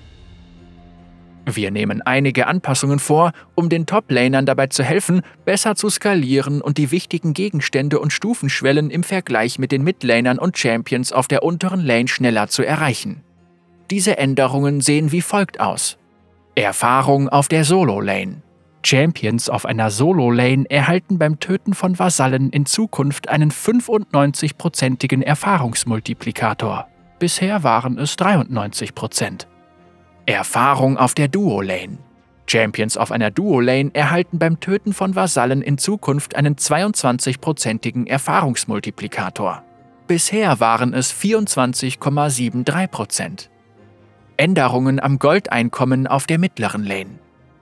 Wir 1.45 1.71
nehmen 1.71 2.01
einige 2.03 2.47
Anpassungen 2.47 2.99
vor, 2.99 3.31
um 3.55 3.67
den 3.67 3.85
Top-Lanern 3.85 4.45
dabei 4.45 4.67
zu 4.67 4.83
helfen, 4.83 5.21
besser 5.43 5.75
zu 5.75 5.89
skalieren 5.89 6.61
und 6.61 6.77
die 6.77 6.91
wichtigen 6.91 7.33
Gegenstände 7.33 7.99
und 7.99 8.13
Stufenschwellen 8.13 8.91
im 8.91 9.03
Vergleich 9.03 9.57
mit 9.57 9.71
den 9.71 9.83
Midlanern 9.83 10.37
und 10.37 10.57
Champions 10.57 11.11
auf 11.11 11.27
der 11.27 11.43
unteren 11.43 11.81
Lane 11.81 12.07
schneller 12.07 12.47
zu 12.47 12.63
erreichen. 12.63 13.23
Diese 13.89 14.17
Änderungen 14.17 14.81
sehen 14.81 15.11
wie 15.11 15.21
folgt 15.21 15.59
aus. 15.59 15.97
Erfahrung 16.55 17.27
auf 17.27 17.47
der 17.47 17.65
Solo-Lane. 17.65 18.41
Champions 18.83 19.49
auf 19.49 19.65
einer 19.65 19.91
Solo-Lane 19.91 20.65
erhalten 20.69 21.17
beim 21.17 21.39
Töten 21.39 21.73
von 21.73 21.97
Vasallen 21.97 22.49
in 22.51 22.65
Zukunft 22.65 23.29
einen 23.29 23.51
95-prozentigen 23.51 25.21
Erfahrungsmultiplikator. 25.21 26.87
Bisher 27.19 27.63
waren 27.63 27.97
es 27.97 28.17
93%. 28.17 29.50
Erfahrung 30.33 30.97
auf 30.97 31.13
der 31.13 31.27
Duo-Lane. 31.27 31.99
Champions 32.47 32.97
auf 32.97 33.11
einer 33.11 33.29
Duo-Lane 33.31 33.91
erhalten 33.93 34.39
beim 34.39 34.59
Töten 34.59 34.93
von 34.93 35.15
Vasallen 35.15 35.61
in 35.61 35.77
Zukunft 35.77 36.35
einen 36.35 36.55
22-prozentigen 36.55 38.07
Erfahrungsmultiplikator. 38.07 39.63
Bisher 40.07 40.59
waren 40.59 40.93
es 40.93 41.13
24,73%. 41.13 43.47
Änderungen 44.35 44.99
am 44.99 45.17
Goldeinkommen 45.19 46.07
auf 46.07 46.27
der 46.27 46.39
mittleren 46.39 46.83
Lane. 46.83 47.19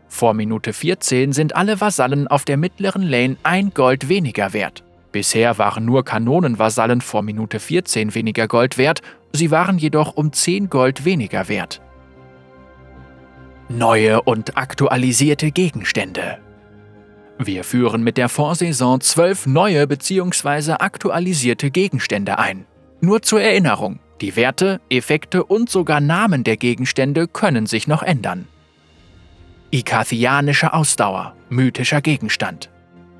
Vor 0.08 0.34
Minute 0.34 0.74
14 0.74 1.34
sind 1.34 1.56
alle 1.56 1.80
Vasallen 1.80 2.28
auf 2.28 2.46
der 2.46 2.58
mittleren 2.58 3.04
Lane 3.04 3.38
ein 3.44 3.76
Gold 3.76 4.10
weniger 4.10 4.54
wert. 4.54 4.84
Bisher 5.12 5.60
waren 5.60 5.86
nur 5.86 6.04
Kanonenvasallen 6.04 7.02
vor 7.02 7.22
Minute 7.22 7.60
14 7.60 8.16
weniger 8.16 8.48
Gold 8.48 8.78
wert, 8.78 9.02
sie 9.34 9.52
waren 9.52 9.78
jedoch 9.78 10.16
um 10.16 10.34
10 10.34 10.70
Gold 10.70 11.06
weniger 11.06 11.48
wert. 11.48 11.82
Neue 13.72 14.24
und 14.24 14.58
aktualisierte 14.58 15.52
Gegenstände. 15.52 16.40
Wir 17.38 17.64
führen 17.64 18.02
mit 18.02 18.18
der 18.18 18.28
Vorsaison 18.28 19.00
zwölf 19.00 19.46
neue 19.46 19.86
bzw. 19.86 20.72
aktualisierte 20.80 21.70
Gegenstände 21.70 22.40
ein. 22.40 22.66
Nur 23.00 23.22
zur 23.22 23.42
Erinnerung, 23.42 24.00
die 24.22 24.36
Werte, 24.36 24.82
Effekte 24.90 25.44
und 25.44 25.70
sogar 25.70 26.02
Namen 26.02 26.44
der 26.44 26.58
Gegenstände 26.58 27.28
können 27.28 27.68
sich 27.68 27.88
noch 27.88 28.02
ändern. 28.02 28.48
Ikathianische 29.70 30.74
Ausdauer, 30.74 31.36
mythischer 31.50 32.02
Gegenstand. 32.02 32.72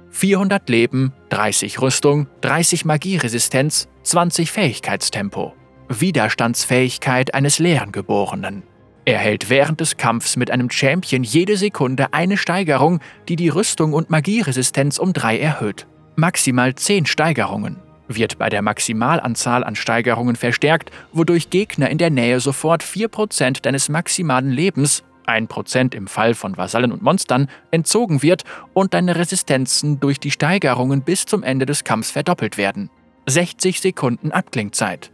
400 0.10 0.68
Leben, 0.68 1.14
30 1.30 1.80
Rüstung, 1.80 2.26
30 2.42 2.86
Magieresistenz, 2.86 3.88
20 4.02 4.52
Fähigkeitstempo. 4.52 5.54
Widerstandsfähigkeit 5.90 7.36
eines 7.36 7.60
leeren 7.60 7.92
Geborenen. 7.92 8.64
Erhält 9.10 9.50
während 9.50 9.80
des 9.80 9.98
Kampfs 9.98 10.36
mit 10.36 10.52
einem 10.52 10.70
Champion 10.70 11.24
jede 11.24 11.58
Sekunde 11.58 12.14
eine 12.14 12.38
Steigerung, 12.38 13.00
die 13.28 13.38
die 13.38 13.50
Rüstung 13.50 13.94
und 13.94 14.12
Magieresistenz 14.12 15.00
um 15.00 15.14
3 15.14 15.40
erhöht. 15.40 15.88
Maximal 16.16 16.76
10 16.76 17.08
Steigerungen. 17.08 17.78
Wird 18.08 18.38
bei 18.38 18.50
der 18.50 18.62
Maximalanzahl 18.62 19.64
an 19.64 19.74
Steigerungen 19.74 20.36
verstärkt, 20.36 20.92
wodurch 21.12 21.50
Gegner 21.50 21.90
in 21.90 21.98
der 21.98 22.12
Nähe 22.12 22.40
sofort 22.40 22.84
4% 22.84 23.64
deines 23.64 23.90
maximalen 23.90 24.52
Lebens 24.52 25.04
1% 25.26 25.96
im 25.96 26.06
Fall 26.06 26.36
von 26.36 26.56
Vasallen 26.56 26.92
und 26.92 27.02
Monstern, 27.02 27.50
entzogen 27.72 28.22
wird 28.22 28.44
und 28.76 28.94
deine 28.94 29.16
Resistenzen 29.16 30.00
durch 30.00 30.20
die 30.20 30.30
Steigerungen 30.30 31.02
bis 31.02 31.26
zum 31.26 31.42
Ende 31.42 31.66
des 31.66 31.84
Kampfs 31.84 32.12
verdoppelt 32.12 32.58
werden. 32.58 32.92
60 33.26 33.82
Sekunden 33.82 34.32
Abklingzeit. 34.32 35.12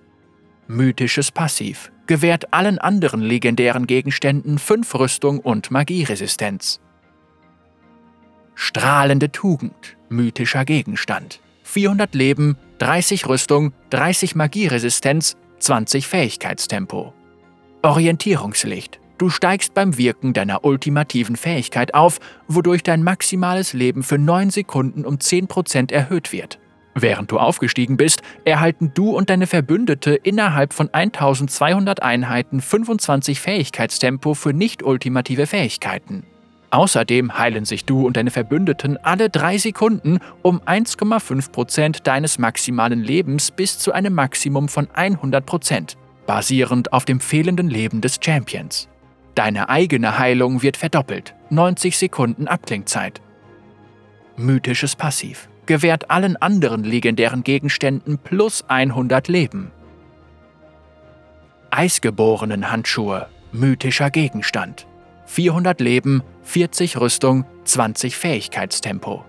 Mythisches 0.68 1.32
Passiv 1.32 1.92
gewährt 2.08 2.54
allen 2.54 2.80
anderen 2.80 3.22
legendären 3.22 3.88
Gegenständen 3.88 4.58
5 4.58 4.96
Rüstung 4.96 5.40
und 5.40 5.72
Magieresistenz. 5.72 6.80
Strahlende 8.54 9.32
Tugend, 9.32 9.98
mythischer 10.10 10.66
Gegenstand. 10.66 11.42
400 11.64 12.16
Leben, 12.16 12.58
30 12.78 13.28
Rüstung, 13.28 13.74
30 13.90 14.36
Magieresistenz, 14.36 15.36
20 15.60 16.08
Fähigkeitstempo. 16.08 17.14
Orientierungslicht, 17.82 19.00
Du 19.18 19.30
steigst 19.30 19.74
beim 19.74 19.98
Wirken 19.98 20.34
deiner 20.34 20.66
ultimativen 20.66 21.38
Fähigkeit 21.38 21.94
auf, 21.94 22.20
wodurch 22.48 22.84
dein 22.84 23.02
maximales 23.02 23.72
Leben 23.72 24.04
für 24.04 24.18
9 24.18 24.50
Sekunden 24.50 25.06
um 25.06 25.16
10% 25.16 25.92
erhöht 25.94 26.34
wird. 26.34 26.60
Während 26.98 27.30
du 27.30 27.40
aufgestiegen 27.40 27.98
bist, 27.98 28.22
erhalten 28.46 28.92
du 28.94 29.12
und 29.12 29.30
deine 29.30 29.48
Verbündete 29.48 30.16
innerhalb 30.16 30.74
von 30.74 30.90
1200 30.94 32.02
Einheiten 32.02 32.62
25 32.62 33.42
Fähigkeitstempo 33.42 34.34
für 34.34 34.54
nicht-ultimative 34.54 35.46
Fähigkeiten. 35.46 36.24
Außerdem 36.72 37.38
heilen 37.38 37.66
sich 37.66 37.84
du 37.84 38.06
und 38.06 38.16
deine 38.16 38.32
Verbündeten 38.32 38.98
alle 38.98 39.30
3 39.30 39.58
Sekunden 39.58 40.20
um 40.42 40.62
1,5% 40.62 42.04
deines 42.04 42.40
maximalen 42.40 43.04
Lebens 43.04 43.52
bis 43.52 43.78
zu 43.78 43.92
einem 43.92 44.14
Maximum 44.14 44.70
von 44.70 44.88
100%, 44.88 45.96
basierend 46.26 46.94
auf 46.94 47.04
dem 47.04 47.20
fehlenden 47.20 47.70
Leben 47.70 48.00
des 48.00 48.20
Champions. 48.24 48.88
Deine 49.36 49.68
eigene 49.68 50.18
Heilung 50.18 50.62
wird 50.64 50.78
verdoppelt. 50.78 51.36
90 51.50 51.98
Sekunden 51.98 52.48
Abklingzeit. 52.48 53.22
Mythisches 54.38 54.96
Passiv. 54.96 55.50
Gewährt 55.66 56.12
allen 56.12 56.38
anderen 56.38 56.84
legendären 56.84 57.44
Gegenständen 57.44 58.18
plus 58.18 58.64
100 58.68 59.28
Leben. 59.28 59.72
Eisgeborenen 61.72 62.72
Handschuhe. 62.72 63.28
Mythischer 63.52 64.10
Gegenstand. 64.10 64.86
400 65.26 65.82
Leben, 65.82 66.24
40 66.44 67.00
Rüstung, 67.00 67.46
20 67.64 68.16
Fähigkeitstempo. 68.16 69.26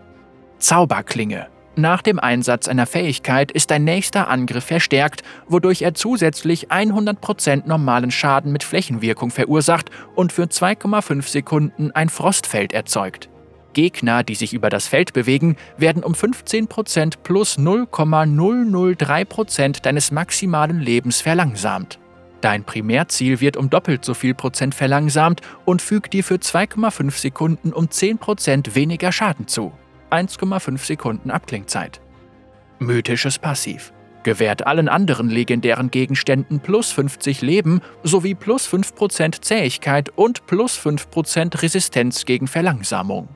Zauberklinge. 0.59 1.49
Nach 1.78 2.00
dem 2.00 2.19
Einsatz 2.19 2.69
einer 2.69 2.87
Fähigkeit 2.87 3.52
ist 3.52 3.71
dein 3.71 3.85
nächster 3.85 4.28
Angriff 4.28 4.64
verstärkt, 4.64 5.23
wodurch 5.47 5.83
er 5.83 5.95
zusätzlich 5.95 6.71
100% 6.71 7.66
normalen 7.66 8.11
Schaden 8.11 8.50
mit 8.50 8.64
Flächenwirkung 8.64 9.31
verursacht 9.31 9.90
und 10.14 10.33
für 10.33 10.45
2,5 10.45 11.28
Sekunden 11.28 11.90
ein 11.90 12.09
Frostfeld 12.09 12.73
erzeugt. 12.73 13.28
Gegner, 13.76 14.25
die 14.25 14.35
sich 14.35 14.52
über 14.54 14.71
das 14.71 14.88
Feld 14.88 15.12
bewegen, 15.12 15.56
werden 15.76 16.02
um 16.02 16.14
15% 16.14 17.18
plus 17.23 17.59
0,003% 17.59 19.83
deines 19.83 20.11
maximalen 20.11 20.80
Lebens 20.80 21.21
verlangsamt. 21.21 21.99
Dein 22.40 22.64
Primärziel 22.64 23.42
wird 23.42 23.59
um 23.59 23.68
doppelt 23.68 24.02
so 24.02 24.14
viel 24.14 24.33
Prozent 24.33 24.75
verlangsamt 24.75 25.42
und 25.66 25.83
fügt 25.83 26.14
dir 26.14 26.25
für 26.25 26.37
2,5 26.37 27.21
Sekunden 27.21 27.75
um 27.75 27.88
10% 27.88 28.75
weniger 28.75 29.12
Schaden 29.12 29.47
zu. 29.47 29.73
1,5 30.11 30.78
Sekunden 30.78 31.30
Abklingzeit. 31.30 32.00
Mythisches 32.78 33.38
Passiv. 33.38 33.92
Gewährt 34.23 34.66
allen 34.66 34.88
anderen 34.88 35.28
legendären 35.28 35.90
Gegenständen 35.90 36.61
plus 36.61 36.92
50 36.92 37.42
Leben 37.42 37.83
sowie 38.02 38.35
plus 38.35 38.66
5% 38.66 39.42
Zähigkeit 39.42 40.09
und 40.16 40.47
plus 40.47 40.78
5% 40.78 41.61
Resistenz 41.61 42.25
gegen 42.25 42.47
Verlangsamung. 42.47 43.36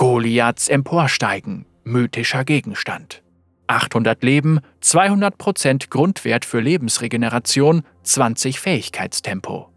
Goliaths 0.00 0.68
Emporsteigen. 0.68 1.66
Mythischer 1.84 2.46
Gegenstand. 2.46 3.22
800 3.66 4.22
Leben, 4.22 4.60
200% 4.82 5.90
Grundwert 5.90 6.46
für 6.46 6.60
Lebensregeneration, 6.60 7.82
20 8.02 8.60
Fähigkeitstempo. 8.60 9.68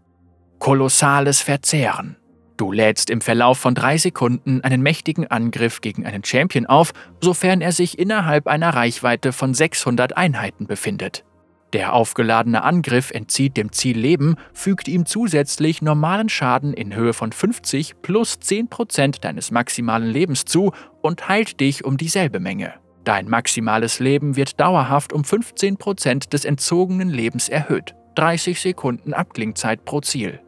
Kolossales 0.58 1.42
Verzehren. 1.42 2.16
Du 2.56 2.72
lädst 2.72 3.10
im 3.10 3.20
Verlauf 3.20 3.58
von 3.58 3.74
drei 3.74 3.98
Sekunden 3.98 4.62
einen 4.62 4.80
mächtigen 4.80 5.26
Angriff 5.26 5.82
gegen 5.82 6.06
einen 6.06 6.24
Champion 6.24 6.64
auf, 6.64 6.94
sofern 7.20 7.60
er 7.60 7.72
sich 7.72 7.98
innerhalb 7.98 8.46
einer 8.46 8.70
Reichweite 8.70 9.30
von 9.30 9.52
600 9.52 10.16
Einheiten 10.16 10.66
befindet. 10.66 11.26
Der 11.74 11.92
aufgeladene 11.92 12.62
Angriff 12.62 13.10
entzieht 13.10 13.56
dem 13.56 13.72
Ziel 13.72 13.98
Leben, 13.98 14.36
fügt 14.52 14.86
ihm 14.86 15.06
zusätzlich 15.06 15.82
normalen 15.82 16.28
Schaden 16.28 16.72
in 16.72 16.94
Höhe 16.94 17.12
von 17.12 17.32
50 17.32 18.00
plus 18.00 18.38
10% 18.40 19.20
deines 19.20 19.50
maximalen 19.50 20.08
Lebens 20.08 20.44
zu 20.44 20.70
und 21.02 21.28
heilt 21.28 21.58
dich 21.58 21.84
um 21.84 21.96
dieselbe 21.96 22.38
Menge. 22.38 22.74
Dein 23.02 23.28
maximales 23.28 23.98
Leben 23.98 24.36
wird 24.36 24.60
dauerhaft 24.60 25.12
um 25.12 25.22
15% 25.22 26.28
des 26.30 26.44
entzogenen 26.44 27.10
Lebens 27.10 27.48
erhöht. 27.48 27.96
30 28.14 28.60
Sekunden 28.60 29.12
Abklingzeit 29.12 29.84
pro 29.84 30.00
Ziel. 30.00 30.38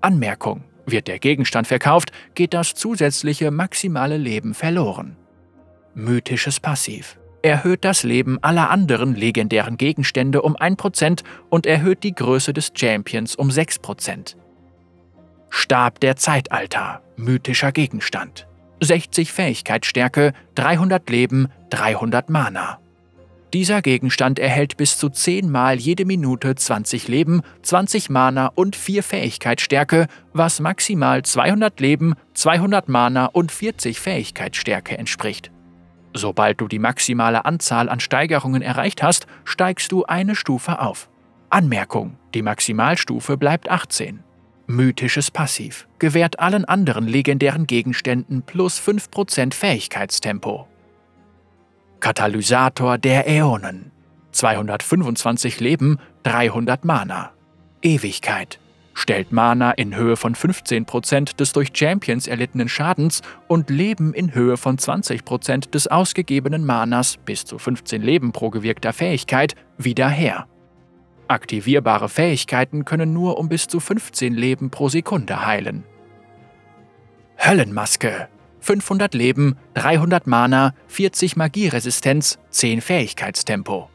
Anmerkung 0.00 0.62
wird 0.86 1.08
der 1.08 1.18
Gegenstand 1.18 1.66
verkauft, 1.66 2.12
geht 2.36 2.54
das 2.54 2.74
zusätzliche 2.74 3.50
maximale 3.50 4.16
Leben 4.16 4.54
verloren. 4.54 5.16
Mythisches 5.94 6.60
Passiv 6.60 7.18
erhöht 7.42 7.84
das 7.84 8.02
Leben 8.02 8.38
aller 8.42 8.70
anderen 8.70 9.14
legendären 9.14 9.76
Gegenstände 9.76 10.42
um 10.42 10.56
1% 10.56 11.22
und 11.50 11.66
erhöht 11.66 12.02
die 12.02 12.14
Größe 12.14 12.52
des 12.52 12.72
Champions 12.74 13.34
um 13.36 13.48
6%. 13.48 14.36
Stab 15.50 16.00
der 16.00 16.16
Zeitalter, 16.16 17.02
mythischer 17.16 17.72
Gegenstand. 17.72 18.46
60 18.80 19.30
Fähigkeitsstärke, 19.30 20.32
300 20.54 21.08
Leben, 21.10 21.48
300 21.70 22.30
Mana. 22.30 22.78
Dieser 23.52 23.82
Gegenstand 23.82 24.38
erhält 24.38 24.78
bis 24.78 24.96
zu 24.96 25.10
10 25.10 25.50
Mal 25.50 25.78
jede 25.78 26.06
Minute 26.06 26.54
20 26.54 27.06
Leben, 27.06 27.42
20 27.60 28.08
Mana 28.08 28.46
und 28.46 28.74
4 28.74 29.02
Fähigkeitsstärke, 29.02 30.06
was 30.32 30.58
maximal 30.58 31.22
200 31.22 31.78
Leben, 31.78 32.14
200 32.32 32.88
Mana 32.88 33.26
und 33.26 33.52
40 33.52 34.00
Fähigkeitsstärke 34.00 34.96
entspricht. 34.96 35.50
Sobald 36.14 36.60
du 36.60 36.68
die 36.68 36.78
maximale 36.78 37.44
Anzahl 37.44 37.88
an 37.88 38.00
Steigerungen 38.00 38.62
erreicht 38.62 39.02
hast, 39.02 39.26
steigst 39.44 39.92
du 39.92 40.04
eine 40.04 40.34
Stufe 40.34 40.80
auf. 40.80 41.08
Anmerkung: 41.50 42.16
Die 42.34 42.42
Maximalstufe 42.42 43.36
bleibt 43.36 43.70
18. 43.70 44.22
Mythisches 44.66 45.30
Passiv 45.30 45.88
gewährt 45.98 46.38
allen 46.38 46.64
anderen 46.64 47.06
legendären 47.06 47.66
Gegenständen 47.66 48.42
plus 48.42 48.80
5% 48.80 49.54
Fähigkeitstempo. 49.54 50.68
Katalysator 52.00 52.98
der 52.98 53.28
Äonen 53.28 53.92
225 54.32 55.60
Leben, 55.60 55.98
300 56.22 56.84
Mana. 56.84 57.32
Ewigkeit 57.82 58.58
stellt 58.94 59.32
Mana 59.32 59.72
in 59.72 59.96
Höhe 59.96 60.16
von 60.16 60.34
15% 60.34 61.36
des 61.36 61.52
durch 61.52 61.70
Champions 61.74 62.26
erlittenen 62.26 62.68
Schadens 62.68 63.22
und 63.48 63.70
Leben 63.70 64.14
in 64.14 64.34
Höhe 64.34 64.56
von 64.56 64.76
20% 64.78 65.70
des 65.70 65.86
ausgegebenen 65.88 66.64
Manas 66.64 67.16
bis 67.24 67.44
zu 67.44 67.58
15 67.58 68.02
Leben 68.02 68.32
pro 68.32 68.50
gewirkter 68.50 68.92
Fähigkeit 68.92 69.54
wieder 69.78 70.08
her. 70.08 70.46
Aktivierbare 71.28 72.08
Fähigkeiten 72.08 72.84
können 72.84 73.12
nur 73.12 73.38
um 73.38 73.48
bis 73.48 73.66
zu 73.66 73.80
15 73.80 74.34
Leben 74.34 74.70
pro 74.70 74.88
Sekunde 74.88 75.46
heilen. 75.46 75.84
Höllenmaske 77.38 78.28
500 78.60 79.14
Leben, 79.14 79.56
300 79.74 80.26
Mana, 80.28 80.74
40 80.86 81.36
Magieresistenz, 81.36 82.38
10 82.50 82.80
Fähigkeitstempo. 82.80 83.90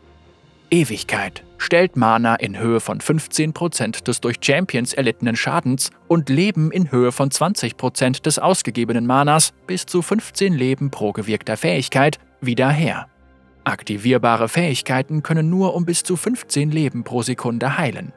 Ewigkeit 0.70 1.47
stellt 1.58 1.96
Mana 1.96 2.36
in 2.36 2.60
Höhe 2.60 2.80
von 2.80 3.00
15% 3.00 4.04
des 4.04 4.22
durch 4.22 4.38
Champions 4.42 4.94
erlittenen 4.94 5.36
Schadens 5.36 5.92
und 6.08 6.30
Leben 6.30 6.72
in 6.72 6.92
Höhe 6.92 7.12
von 7.12 7.30
20% 7.30 8.22
des 8.22 8.40
ausgegebenen 8.40 9.06
Manas 9.06 9.54
bis 9.66 9.86
zu 9.86 10.02
15 10.02 10.54
Leben 10.54 10.92
pro 10.92 11.12
gewirkter 11.12 11.58
Fähigkeit 11.58 12.20
wieder 12.42 12.70
her. 12.70 13.08
Aktivierbare 13.64 14.48
Fähigkeiten 14.48 15.24
können 15.24 15.50
nur 15.50 15.76
um 15.76 15.86
bis 15.86 16.04
zu 16.04 16.16
15 16.16 16.72
Leben 16.72 17.04
pro 17.04 17.22
Sekunde 17.22 17.78
heilen. 17.78 18.14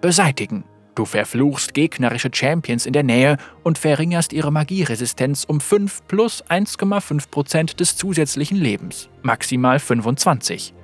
Beseitigen. 0.00 0.64
Du 0.94 1.06
verfluchst 1.06 1.72
gegnerische 1.72 2.30
Champions 2.32 2.84
in 2.84 2.92
der 2.92 3.02
Nähe 3.02 3.38
und 3.62 3.78
verringerst 3.78 4.32
ihre 4.32 4.50
Magieresistenz 4.50 5.44
um 5.44 5.60
5 5.60 6.06
plus 6.06 6.44
1,5% 6.44 7.76
des 7.76 7.96
zusätzlichen 7.96 8.58
Lebens, 8.58 9.08
maximal 9.22 9.78
25. 9.78 10.74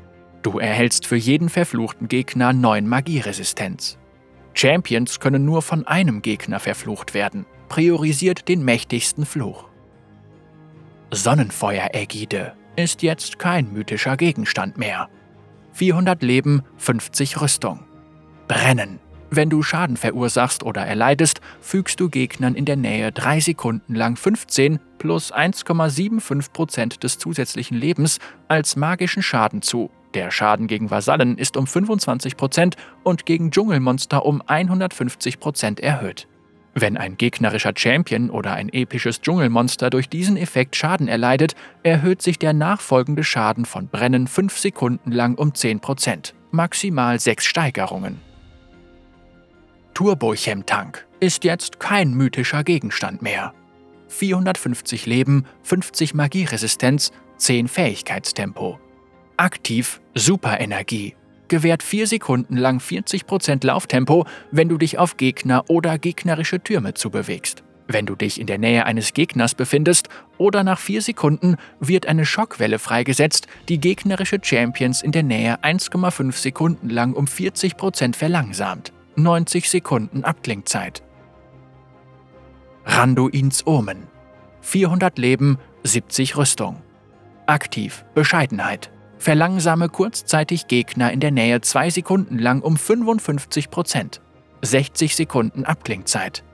Du 0.43 0.59
erhältst 0.59 1.07
für 1.07 1.17
jeden 1.17 1.49
verfluchten 1.49 2.09
Gegner 2.09 2.53
9 2.53 2.87
Magieresistenz. 2.87 3.99
Champions 4.55 5.21
können 5.21 5.45
nur 5.45 5.63
von 5.63 5.87
einem 5.87 6.23
Gegner 6.23 6.61
verflucht 6.61 7.15
werden, 7.15 7.47
priorisiert 7.69 8.49
den 8.49 8.65
mächtigsten 8.65 9.27
Fluch. 9.27 9.69
Sonnenfeuer-Ägide 11.11 12.55
ist 12.77 13.03
jetzt 13.03 13.39
kein 13.39 13.73
mythischer 13.73 14.17
Gegenstand 14.17 14.79
mehr. 14.79 15.09
400 15.73 16.23
Leben, 16.23 16.63
50 16.77 17.41
Rüstung. 17.41 17.85
Brennen. 18.47 19.01
Wenn 19.31 19.51
du 19.51 19.63
Schaden 19.63 19.97
verursachst 19.97 20.63
oder 20.63 20.87
erleidest, 20.87 21.41
fügst 21.61 22.01
du 22.01 22.09
Gegnern 22.09 22.55
in 22.55 22.65
der 22.65 22.77
Nähe 22.77 23.13
3 23.13 23.41
Sekunden 23.41 23.95
lang 23.95 24.17
15 24.17 24.79
plus 24.99 25.35
1,75% 25.35 27.01
des 27.01 27.19
zusätzlichen 27.19 27.77
Lebens 27.77 28.21
als 28.49 28.77
magischen 28.77 29.23
Schaden 29.23 29.61
zu 29.61 29.91
der 30.15 30.31
Schaden 30.31 30.67
gegen 30.67 30.91
Vasallen 30.91 31.37
ist 31.37 31.57
um 31.57 31.65
25% 31.65 32.75
und 33.03 33.27
gegen 33.27 33.51
Dschungelmonster 33.51 34.25
um 34.25 34.43
150% 34.43 35.81
erhöht. 35.81 36.27
Wenn 36.75 36.97
ein 36.97 37.17
gegnerischer 37.17 37.73
Champion 37.77 38.31
oder 38.31 38.53
ein 38.53 38.69
episches 38.69 39.21
Dschungelmonster 39.21 39.91
durch 39.91 40.09
diesen 40.09 40.37
Effekt 40.37 40.77
Schaden 40.77 41.09
erleidet, 41.09 41.55
erhöht 41.83 42.23
sich 42.23 42.39
der 42.39 42.53
nachfolgende 42.53 43.25
Schaden 43.25 43.65
von 43.65 43.89
Brennen 43.89 44.27
5 44.27 44.57
Sekunden 44.57 45.11
lang 45.11 45.35
um 45.35 45.51
10%, 45.51 46.35
maximal 46.51 47.19
6 47.19 47.45
Steigerungen. 47.45 48.21
Turbochem-Tank 49.95 51.07
ist 51.19 51.43
jetzt 51.43 51.81
kein 51.81 52.15
mythischer 52.15 52.63
Gegenstand 52.63 53.23
mehr. 53.23 53.53
450 54.07 55.07
Leben, 55.07 55.45
50 55.65 56.15
Magieresistenz, 56.15 57.11
10 57.39 57.67
Fähigkeitstempo. 57.67 58.79
Aktiv 59.39 60.01
Superenergie. 60.17 61.15
Gewährt 61.47 61.85
4 61.85 62.09
Sekunden 62.09 62.57
lang 62.57 62.81
40% 62.81 63.65
Lauftempo, 63.65 64.27
wenn 64.51 64.69
du 64.69 64.79
dich 64.79 64.99
auf 64.99 65.17
Gegner 65.17 65.63
oder 65.69 65.97
gegnerische 65.97 66.59
Türme 66.59 66.95
zubewegst. 66.95 67.63
Wenn 67.87 68.05
du 68.05 68.17
dich 68.17 68.41
in 68.41 68.49
der 68.49 68.59
Nähe 68.59 68.85
eines 68.85 69.15
Gegners 69.15 69.55
befindest 69.55 70.09
oder 70.39 70.65
nach 70.65 70.81
4 70.81 71.03
Sekunden 71.03 71.55
wird 71.79 72.07
eine 72.07 72.27
Schockwelle 72.27 72.81
freigesetzt, 72.81 73.47
die 73.69 73.79
gegnerische 73.79 74.41
Champions 74.43 75.03
in 75.03 75.13
der 75.13 75.23
Nähe 75.23 75.63
1,5 75.63 76.33
Sekunden 76.33 76.91
lang 76.91 77.13
um 77.13 77.27
40% 77.27 78.17
verlangsamt. 78.17 78.93
90 79.15 79.71
Sekunden 79.71 80.25
Abklingzeit. 80.25 81.05
Randuins 82.87 83.65
Omen. 83.69 84.09
400 84.63 85.17
Leben, 85.17 85.59
70 85.85 86.37
Rüstung. 86.37 86.83
Aktiv 87.47 88.05
Bescheidenheit. 88.17 88.91
Verlangsame 89.19 89.89
kurzzeitig 89.89 90.69
Gegner 90.69 91.13
in 91.13 91.21
der 91.21 91.33
Nähe 91.33 91.61
2 91.61 91.91
Sekunden 91.91 92.39
lang 92.39 92.63
um 92.63 92.77
55 92.77 93.71
Prozent. 93.71 94.21
60 94.63 95.17
Sekunden 95.17 95.65
Abklingzeit. 95.65 96.45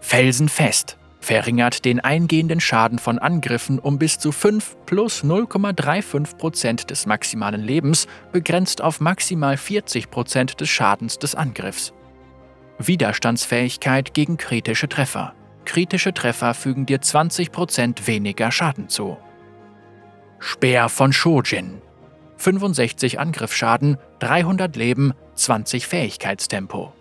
Felsenfest 0.00 0.98
verringert 1.20 1.84
den 1.84 1.98
eingehenden 1.98 2.60
Schaden 2.60 3.00
von 3.00 3.18
Angriffen 3.18 3.80
um 3.80 3.98
bis 3.98 4.20
zu 4.20 4.30
5 4.30 4.76
plus 4.86 5.24
0,35 5.24 6.36
Prozent 6.36 6.90
des 6.90 7.06
maximalen 7.06 7.62
Lebens, 7.62 8.06
begrenzt 8.30 8.80
auf 8.80 9.00
maximal 9.00 9.56
40 9.56 10.10
Prozent 10.10 10.60
des 10.60 10.68
Schadens 10.68 11.18
des 11.18 11.34
Angriffs. 11.34 11.92
Widerstandsfähigkeit 12.78 14.14
gegen 14.14 14.36
kritische 14.36 14.88
Treffer. 14.88 15.34
Kritische 15.64 16.14
Treffer 16.14 16.54
fügen 16.54 16.86
dir 16.86 17.00
20 17.00 17.50
Prozent 17.50 18.06
weniger 18.06 18.52
Schaden 18.52 18.88
zu. 18.88 19.16
Speer 20.38 20.88
von 20.88 21.12
Shojin 21.12 21.80
65 22.36 23.18
Angriffsschaden, 23.18 23.98
300 24.20 24.76
Leben, 24.76 25.12
20 25.34 25.86
Fähigkeitstempo. 25.86 26.92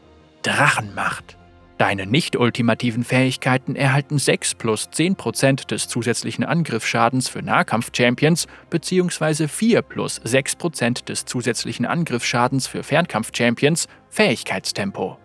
Drachenmacht. 0.42 1.38
Deine 1.78 2.06
nicht-ultimativen 2.06 3.04
Fähigkeiten 3.04 3.76
erhalten 3.76 4.18
6 4.18 4.56
plus 4.56 4.88
10% 4.88 5.68
des 5.68 5.90
zusätzlichen 5.90 6.46
Angriffsschadens 6.46 7.28
für 7.28 7.42
Nahkampf-Champions 7.42 8.48
bzw. 8.70 9.50
4 9.50 9.82
plus 9.82 10.22
6% 10.22 11.04
des 11.04 11.26
zusätzlichen 11.26 11.86
Angriffsschadens 11.86 12.68
für 12.68 12.82
Fernkampf-Champions 12.82 13.88
Fähigkeitstempo. 14.10 15.18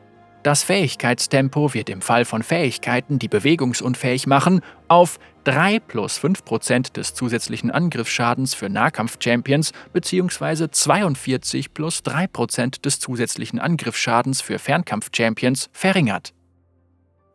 Das 0.42 0.62
Fähigkeitstempo 0.64 1.74
wird 1.74 1.90
im 1.90 2.00
Fall 2.00 2.24
von 2.24 2.42
Fähigkeiten, 2.42 3.18
die 3.18 3.28
bewegungsunfähig 3.28 4.26
machen, 4.26 4.62
auf 4.88 5.20
3 5.44 5.80
plus 5.80 6.18
5% 6.18 6.92
des 6.92 7.14
zusätzlichen 7.14 7.70
Angriffsschadens 7.70 8.54
für 8.54 8.68
Nahkampf-Champions 8.68 9.72
bzw. 9.92 10.68
42 10.70 11.72
plus 11.72 12.00
3% 12.00 12.82
des 12.82 13.00
zusätzlichen 13.00 13.58
Angriffsschadens 13.58 14.40
für 14.42 14.58
Fernkampf-Champions 14.58 15.70
verringert. 15.72 16.34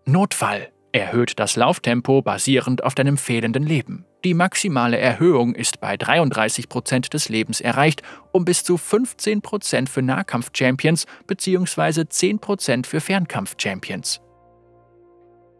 Notfall 0.05 0.71
erhöht 0.91 1.39
das 1.39 1.55
Lauftempo 1.55 2.21
basierend 2.21 2.83
auf 2.83 2.95
deinem 2.95 3.17
fehlenden 3.17 3.63
Leben. 3.63 4.05
Die 4.23 4.33
maximale 4.33 4.97
Erhöhung 4.97 5.53
ist 5.53 5.79
bei 5.81 5.95
33% 5.95 7.09
des 7.09 7.29
Lebens 7.29 7.59
erreicht, 7.59 8.01
um 8.31 8.45
bis 8.45 8.63
zu 8.63 8.75
15% 8.75 9.89
für 9.89 10.01
Nahkampf-Champions 10.01 11.05
bzw. 11.27 12.01
10% 12.01 12.85
für 12.85 13.01
Fernkampf-Champions. 13.01 14.21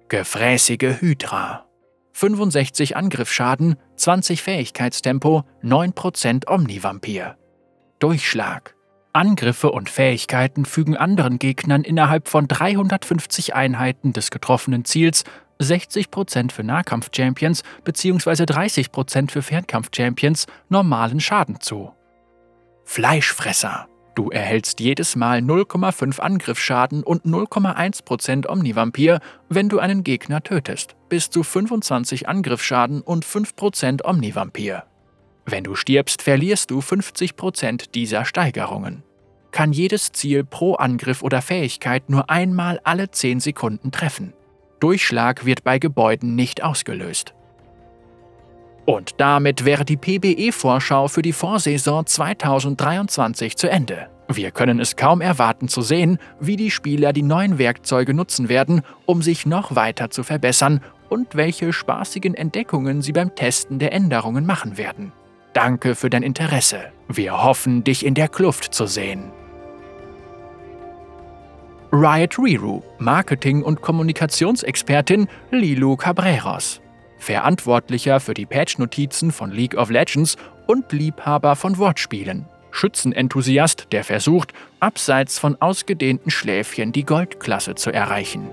Gefräßige 0.07 1.01
Hydra 1.01 1.64
65 2.17 2.95
Angriffsschaden, 2.95 3.75
20 3.97 4.41
Fähigkeitstempo, 4.41 5.43
9% 5.61 6.49
Omnivampir. 6.49 7.35
Durchschlag 7.99 8.73
Angriffe 9.11 9.69
und 9.69 9.89
Fähigkeiten 9.89 10.63
fügen 10.63 10.95
anderen 10.95 11.39
Gegnern 11.39 11.83
innerhalb 11.83 12.29
von 12.29 12.47
350 12.47 13.53
Einheiten 13.53 14.13
des 14.13 14.31
getroffenen 14.31 14.85
Ziels 14.85 15.25
60% 15.59 16.53
für 16.53 16.63
Nahkampf-Champions 16.63 17.63
bzw. 17.83 18.43
30% 18.43 19.29
für 19.29 19.41
Fernkampf-Champions 19.41 20.47
normalen 20.69 21.19
Schaden 21.19 21.59
zu. 21.59 21.91
Fleischfresser. 22.85 23.89
Du 24.15 24.29
erhältst 24.29 24.79
jedes 24.79 25.17
Mal 25.17 25.39
0,5 25.39 26.21
Angriffsschaden 26.21 27.03
und 27.03 27.25
0,1% 27.25 28.47
Omnivampir, 28.47 29.19
wenn 29.49 29.67
du 29.67 29.79
einen 29.79 30.05
Gegner 30.05 30.41
tötest, 30.41 30.95
bis 31.09 31.29
zu 31.29 31.43
25 31.43 32.29
Angriffsschaden 32.29 33.01
und 33.01 33.25
5% 33.25 34.05
Omnivampir. 34.05 34.83
Wenn 35.45 35.65
du 35.65 35.75
stirbst, 35.75 36.21
verlierst 36.21 36.71
du 36.71 36.79
50% 36.79 37.91
dieser 37.91 38.23
Steigerungen. 38.23 39.03
Kann 39.51 39.73
jedes 39.73 40.13
Ziel 40.13 40.45
pro 40.45 40.75
Angriff 40.75 41.21
oder 41.21 41.41
Fähigkeit 41.41 42.09
nur 42.09 42.29
einmal 42.29 42.79
alle 42.83 43.11
10 43.11 43.41
Sekunden 43.41 43.91
treffen. 43.91 44.33
Durchschlag 44.79 45.45
wird 45.45 45.63
bei 45.63 45.77
Gebäuden 45.77 46.35
nicht 46.35 46.63
ausgelöst. 46.63 47.33
Und 48.85 49.15
damit 49.17 49.65
wäre 49.65 49.83
die 49.83 49.97
PBE-Vorschau 49.97 51.07
für 51.07 51.21
die 51.21 51.33
Vorsaison 51.33 52.05
2023 52.05 53.57
zu 53.57 53.69
Ende. 53.69 54.07
Wir 54.27 54.51
können 54.51 54.79
es 54.79 54.95
kaum 54.95 55.21
erwarten 55.21 55.67
zu 55.67 55.81
sehen, 55.81 56.17
wie 56.39 56.55
die 56.55 56.71
Spieler 56.71 57.13
die 57.13 57.21
neuen 57.21 57.57
Werkzeuge 57.57 58.13
nutzen 58.13 58.49
werden, 58.49 58.81
um 59.05 59.21
sich 59.21 59.45
noch 59.45 59.75
weiter 59.75 60.09
zu 60.09 60.23
verbessern 60.23 60.81
und 61.09 61.35
welche 61.35 61.73
spaßigen 61.73 62.33
Entdeckungen 62.33 63.01
sie 63.01 63.11
beim 63.11 63.35
Testen 63.35 63.79
der 63.79 63.93
Änderungen 63.93 64.45
machen 64.45 64.77
werden. 64.77 65.11
Danke 65.53 65.95
für 65.95 66.09
dein 66.09 66.23
Interesse. 66.23 66.91
Wir 67.07 67.43
hoffen, 67.43 67.83
dich 67.83 68.05
in 68.05 68.13
der 68.13 68.27
Kluft 68.27 68.73
zu 68.73 68.87
sehen. 68.87 69.31
Riot 71.91 72.37
Riru, 72.37 72.81
Marketing- 72.97 73.63
und 73.63 73.81
Kommunikationsexpertin 73.81 75.27
Lilu 75.51 75.95
Cabreros. 75.95 76.81
Verantwortlicher 77.17 78.19
für 78.19 78.33
die 78.33 78.45
Patch-Notizen 78.45 79.31
von 79.31 79.51
League 79.51 79.75
of 79.75 79.89
Legends 79.89 80.37
und 80.67 80.91
Liebhaber 80.91 81.55
von 81.55 81.77
Wortspielen. 81.77 82.45
Schützenenthusiast, 82.71 83.87
der 83.91 84.03
versucht, 84.03 84.53
abseits 84.79 85.39
von 85.39 85.59
ausgedehnten 85.61 86.29
Schläfchen 86.29 86.91
die 86.91 87.05
Goldklasse 87.05 87.75
zu 87.75 87.91
erreichen. 87.91 88.49